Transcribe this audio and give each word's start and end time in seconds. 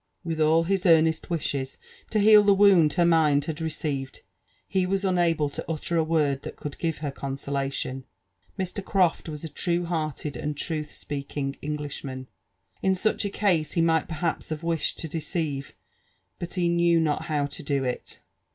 With 0.23 0.41
all 0.41 0.63
his 0.63 0.87
earnest 0.87 1.29
wishes 1.29 1.77
to 2.09 2.17
heal 2.19 2.41
the 2.41 2.55
wound 2.55 2.93
her 2.93 3.05
mind 3.05 3.45
had 3.45 3.57
receiTed, 3.59 4.21
he 4.67 4.83
was 4.87 5.05
unable 5.05 5.47
to 5.49 5.65
utter 5.71 5.95
a 5.95 6.03
word 6.03 6.41
that 6.41 6.55
could 6.55 6.79
give 6.79 6.97
her 7.05 7.11
consolation. 7.11 8.05
Mr. 8.57 8.83
Croft 8.83 9.29
was 9.29 9.43
a 9.43 9.47
true 9.47 9.85
hearted 9.85 10.35
and 10.35 10.57
truth 10.57 10.91
speaking 10.91 11.55
Englishman. 11.61 12.25
In 12.81 12.95
such 12.95 13.25
a 13.25 13.29
cause 13.29 13.75
be 13.75 13.81
might 13.81 14.07
perhaps 14.07 14.49
have 14.49 14.63
wished 14.63 14.97
to 15.01 15.07
deceive; 15.07 15.75
but 16.39 16.55
he 16.55 16.67
knew 16.67 16.99
not 16.99 17.25
how 17.25 17.45
to 17.45 17.61
do 17.61 17.83
it. 17.83 18.21